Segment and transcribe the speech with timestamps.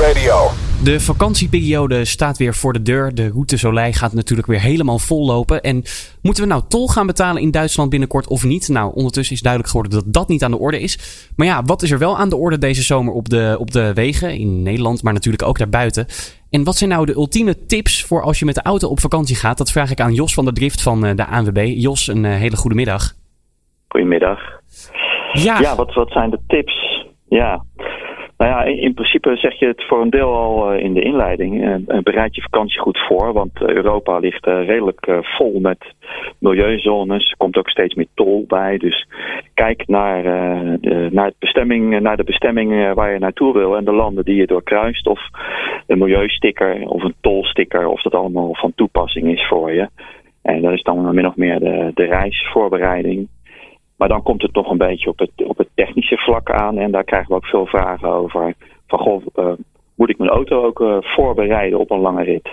[0.00, 0.34] Radio.
[0.84, 3.14] De vakantieperiode staat weer voor de deur.
[3.14, 5.62] De route Soleil gaat natuurlijk weer helemaal vol lopen.
[5.62, 5.82] En
[6.22, 8.68] moeten we nou tol gaan betalen in Duitsland binnenkort of niet?
[8.68, 11.28] Nou, ondertussen is duidelijk geworden dat dat niet aan de orde is.
[11.36, 13.94] Maar ja, wat is er wel aan de orde deze zomer op de, op de
[13.94, 16.06] wegen in Nederland, maar natuurlijk ook daarbuiten?
[16.50, 19.36] En wat zijn nou de ultieme tips voor als je met de auto op vakantie
[19.36, 19.58] gaat?
[19.58, 21.72] Dat vraag ik aan Jos van der Drift van eh, de ANWB.
[21.76, 23.12] Jos, een eh, hele goede middag.
[23.88, 24.38] Goedemiddag.
[25.32, 27.04] Ja, Ja, wat, wat zijn de tips?
[27.28, 27.64] Ja.
[28.38, 31.00] Nou ja, in, in principe zeg je het voor een deel al eh, in de
[31.00, 31.62] inleiding.
[31.64, 35.78] Eh, eh, bereid je vakantie goed voor, want Europa ligt redelijk vol met
[36.38, 37.30] milieuzones.
[37.30, 38.78] Er komt ook steeds meer tol bij.
[38.78, 39.08] Dus
[39.54, 40.22] kijk naar,
[40.80, 44.36] de, naar, het bestemming, naar de bestemming waar je naartoe wil en de landen die
[44.36, 45.06] je doorkruist.
[45.06, 45.20] Of
[45.86, 49.88] een milieusticker of een tolsticker, of dat allemaal van toepassing is voor je.
[50.42, 51.60] En dat is dan min of meer
[51.94, 53.28] de reisvoorbereiding.
[53.96, 56.78] Maar dan komt het nog een beetje op het, op het technische vlak aan.
[56.78, 58.54] En daar krijgen we ook veel vragen over.
[58.86, 59.52] Van goh, eh,
[59.94, 62.48] moet ik mijn auto ook eh, voorbereiden op een lange rit?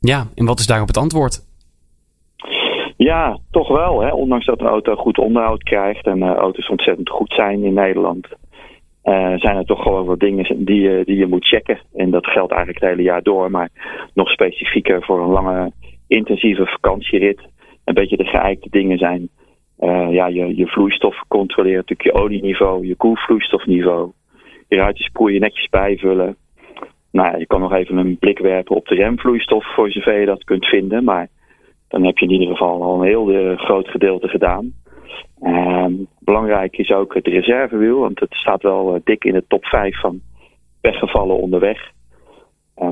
[0.00, 1.48] ja, en wat is daarop het antwoord?
[2.96, 4.00] Ja, toch wel.
[4.00, 4.10] Hè?
[4.12, 8.28] Ondanks dat een auto goed onderhoud krijgt en eh, auto's ontzettend goed zijn in Nederland.
[9.36, 11.80] zijn er toch gewoon wat dingen die je, die je moet checken.
[11.94, 13.50] En dat geldt eigenlijk het hele jaar door.
[13.50, 13.70] Maar
[14.14, 15.72] nog specifieker voor een lange
[16.06, 17.40] intensieve vakantierit.
[17.84, 19.28] Een beetje de geëikte dingen zijn.
[19.80, 24.10] Eh, ja, je, je vloeistof controleren, natuurlijk je olieniveau, je koelvloeistofniveau.
[24.68, 26.36] Je ruitenspoel je netjes bijvullen.
[27.12, 30.44] Nou, je kan nog even een blik werpen op de remvloeistof voor zover je dat
[30.44, 31.04] kunt vinden.
[31.04, 31.28] Maar
[31.88, 34.72] dan heb je in ieder geval al een heel eh, groot gedeelte gedaan.
[35.40, 39.64] Ehm, belangrijk is ook het reservewiel, want het staat wel eh, dik in de top
[39.64, 40.20] 5 van
[40.80, 41.90] weggevallen onderweg.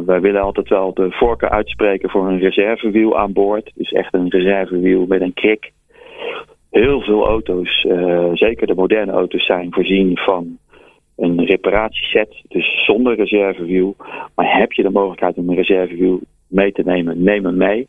[0.04, 3.72] Wij willen altijd wel de voorkeur uitspreken voor een reservewiel aan boord.
[3.74, 5.72] Dus echt een reservewiel met een krik.
[6.70, 10.58] Heel veel auto's, eh, zeker de moderne auto's, zijn voorzien van
[11.16, 13.96] een reparatieset, dus zonder reservewiel.
[14.34, 17.88] Maar heb je de mogelijkheid om een reservewiel mee te nemen, neem hem mee.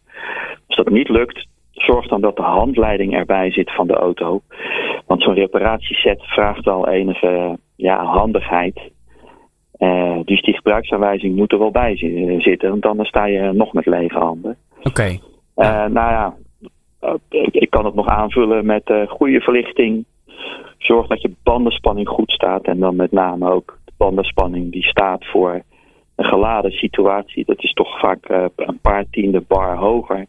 [0.68, 4.42] Als dat niet lukt, zorg dan dat de handleiding erbij zit van de auto.
[5.08, 8.80] Want zo'n reparatieset vraagt al enige ja, handigheid.
[9.72, 13.74] Eh, dus die gebruiksaanwijzing moet er wel bij zi- zitten, want anders sta je nog
[13.74, 14.58] met lege handen.
[14.84, 15.18] Oké,
[15.56, 16.36] Eh, nou ja,
[17.30, 20.06] ik, ik kan het nog aanvullen met eh, goede verlichting.
[20.78, 22.64] Zorg dat je bandenspanning goed staat.
[22.66, 25.62] En dan met name ook de bandenspanning die staat voor
[26.16, 27.46] een geladen situatie.
[27.46, 30.26] Dat is toch vaak eh, een paar tiende bar hoger.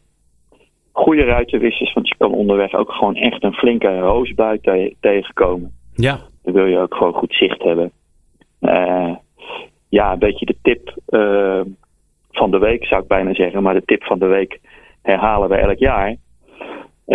[0.92, 5.72] Goede ruitenwissers, want je kan onderweg ook gewoon echt een flinke roosbui te- tegenkomen.
[5.94, 6.19] ja.
[6.42, 7.92] Dan wil je ook gewoon goed zicht hebben.
[8.60, 9.14] Eh,
[9.88, 11.60] ja, een beetje de tip eh,
[12.31, 13.62] van de week zou ik bijna zeggen.
[13.62, 14.60] Maar de tip van de week
[15.02, 16.16] herhalen we elk jaar.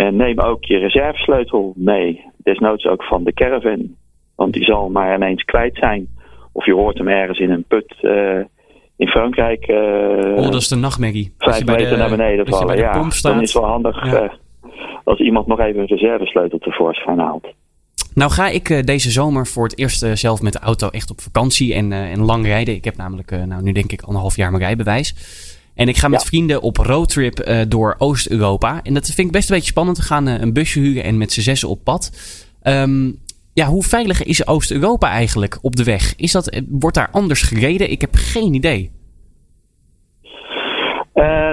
[0.04, 2.24] En neem ook je reservesleutel mee.
[2.36, 3.94] Desnoods ook van de caravan.
[4.34, 6.08] Want die zal maar ineens kwijt zijn.
[6.52, 8.38] Of je hoort hem ergens in een put eh,
[8.96, 9.76] in Frankrijk eh,
[10.36, 11.34] Oh, dat is de nachtmerrie.
[11.38, 12.66] Vijf meter de- naar beneden vallen.
[12.66, 13.32] bij de Ja, pomp staat.
[13.32, 14.22] dan is het wel handig Ja.
[14.22, 14.30] eh,
[15.04, 17.46] als iemand nog even een reservesleutel tevoorschijn haalt.
[18.14, 21.10] Nou ga ik eh, deze zomer voor het eerst eh, zelf met de auto echt
[21.10, 22.74] op vakantie en, eh, en lang rijden.
[22.74, 25.14] Ik heb namelijk eh, nou, nu denk ik anderhalf jaar mijn rijbewijs.
[25.76, 26.26] En ik ga met Ja.
[26.26, 28.80] vrienden op roadtrip eh, door Oost-Europa.
[28.82, 29.96] En dat vind ik best een beetje spannend.
[29.96, 32.10] We gaan eh, een busje huren en met z'n zessen op pad.
[32.62, 33.10] Ehm,
[33.52, 36.16] ja, hoe veilig is Oost-Europa eigenlijk op de weg?
[36.16, 37.90] Is dat, eh, wordt daar anders gereden?
[37.90, 38.90] Ik heb geen idee.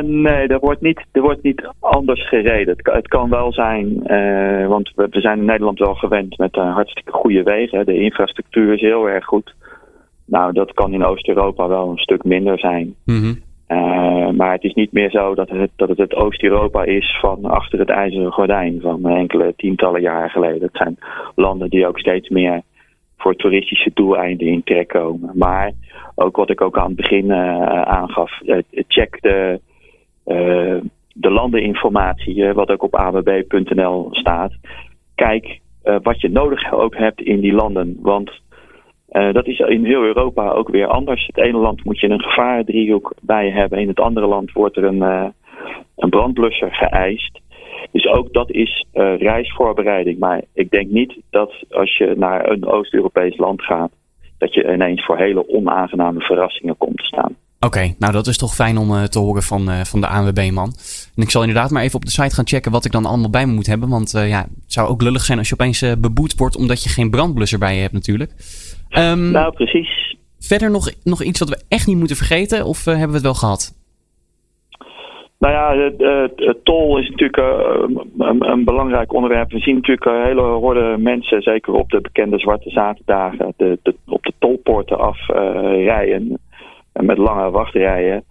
[0.05, 2.67] Nee, er wordt, niet, er wordt niet anders gereden.
[2.73, 4.03] Het, kan- het kan wel zijn,
[4.67, 7.85] want we, we zijn in Nederland wel gewend met hartstikke goede wegen.
[7.85, 9.55] De infrastructuur is heel erg goed.
[10.25, 12.95] Nou, dat kan in Oost-Europa wel een stuk minder zijn.
[13.67, 14.02] Eh,
[14.43, 17.89] maar het is niet meer zo dat het, dat het, Oost-Europa is van achter het
[17.89, 20.61] ijzeren gordijn van enkele tientallen jaren geleden.
[20.61, 20.97] Het zijn
[21.35, 22.61] landen die ook steeds meer
[23.17, 25.31] voor toeristische doeleinden in trek komen.
[25.33, 25.71] Maar
[26.15, 29.59] ook wat ik ook aan het begin eh, aangaf, eh, check de,
[30.23, 30.77] eh,
[31.13, 34.53] de landeninformatie, wat ook op awb.nl staat.
[35.15, 35.59] Kijk
[36.01, 37.97] wat je nodig ook hebt in die landen.
[38.01, 38.41] Want
[39.13, 41.25] eh, dat is in heel Europa ook weer anders.
[41.25, 43.79] Het ene land moet je een gevarendriehoek bij hebben.
[43.79, 45.25] In het andere land wordt er een, eh,
[45.95, 47.39] een brandblusser geëist.
[47.91, 50.19] Dus ook dat is eh, reisvoorbereiding.
[50.19, 53.91] Maar ik denk niet dat als je naar een Oost-Europees land gaat,
[54.37, 57.35] dat je ineens voor hele onaangename verrassingen komt te staan.
[57.59, 60.73] Oké, nou dat is toch fijn om te horen van, van de ANWB-man.
[61.15, 63.29] En ik zal inderdaad maar even op de site gaan checken wat ik dan allemaal
[63.29, 63.89] bij me moet hebben.
[63.89, 67.09] Want ja, zou ook lullig zijn als je opeens eh, beboet wordt omdat je geen
[67.09, 68.31] brandblusser bij je hebt natuurlijk.
[68.89, 70.17] Ehm, Nou, precies.
[70.39, 73.23] Verder nog, nog iets wat we echt niet moeten vergeten of eh, hebben we het
[73.23, 73.81] wel gehad?
[75.39, 75.91] Nou ja,
[76.35, 77.83] het, tol is natuurlijk eh,
[78.17, 79.51] een, een belangrijk onderwerp.
[79.51, 83.95] We zien natuurlijk een hele horde mensen, zeker op de bekende zwarte zaterdagen, de, de,
[84.05, 86.39] op de tolpoorten afrijden.
[86.93, 88.23] met lange wachtrijen.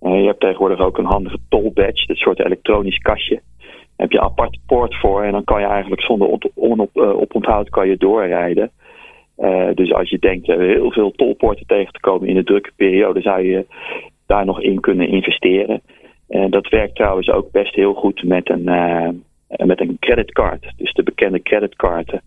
[0.00, 3.40] je hebt tegenwoordig ook een handige toll badge, dat soort elektronisch kastje.
[3.98, 7.68] Heb je een aparte poort voor en dan kan je eigenlijk zonder op, op, oponthoud
[7.68, 8.70] kan je doorrijden.
[9.74, 13.42] dus als je denkt heel veel tolpoorten tegen te komen in een drukke periode, zou
[13.42, 13.66] je
[14.26, 15.80] daar nog in kunnen investeren.
[16.28, 18.64] En dat werkt trouwens ook best heel goed met een,
[19.48, 20.72] met een creditcard.
[20.76, 22.22] Dus de bekende creditcarden.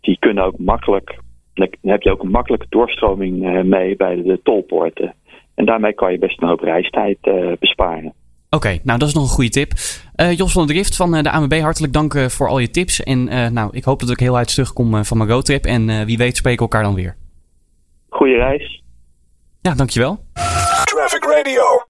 [0.00, 1.18] Die kunnen ook makkelijk
[1.58, 5.14] dan heb je ook een makkelijke doorstroming eh, mee bij de tolpoorten.
[5.54, 8.12] En daarmee kan je best een hoop reistijd eh, besparen.
[8.50, 9.72] Oké, nou dat is nog een goede tip.
[10.16, 13.02] Uh, Jos van der Drift van de AMB, hartelijk dank voor al je tips.
[13.02, 15.64] En nou, ik hoop dat ik heel uit terugkom van mijn roadtrip.
[15.64, 17.16] En wie weet spreken we elkaar dan weer.
[18.08, 18.82] Goeie reis.
[19.60, 20.24] Ja, dankjewel.
[20.84, 21.86] Traffic Radio.